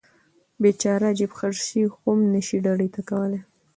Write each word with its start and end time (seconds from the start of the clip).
بیچاره 0.61 1.09
جیب 1.17 1.31
خرڅي 1.37 1.81
هم 2.01 2.17
نشي 2.33 2.57
ډډې 2.63 2.87
ته 2.95 3.01
کولی. 3.09 3.39